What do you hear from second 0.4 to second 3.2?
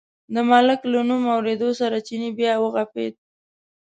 ملک له نوم اورېدو سره چیني بیا و غپېد.